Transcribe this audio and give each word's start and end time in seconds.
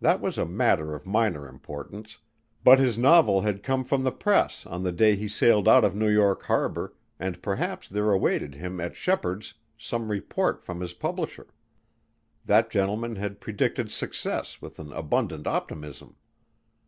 That 0.00 0.20
was 0.20 0.38
a 0.38 0.44
matter 0.46 0.94
of 0.94 1.04
minor 1.06 1.48
importance, 1.48 2.18
but 2.62 2.78
his 2.78 2.96
novel 2.96 3.40
had 3.40 3.64
come 3.64 3.82
from 3.82 4.04
the 4.04 4.12
press 4.12 4.64
on 4.64 4.84
the 4.84 4.92
day 4.92 5.16
he 5.16 5.26
sailed 5.26 5.66
out 5.66 5.84
of 5.84 5.92
New 5.92 6.08
York 6.08 6.44
harbor 6.44 6.94
and 7.18 7.42
perhaps 7.42 7.88
there 7.88 8.12
awaited 8.12 8.54
him 8.54 8.80
at 8.80 8.94
Shepheard's 8.94 9.54
some 9.76 10.08
report 10.08 10.62
from 10.62 10.80
his 10.80 10.94
publisher. 10.94 11.48
That 12.44 12.70
gentleman 12.70 13.16
had 13.16 13.40
predicted 13.40 13.90
success 13.90 14.62
with 14.62 14.78
an 14.78 14.92
abundant 14.92 15.48
optimism. 15.48 16.14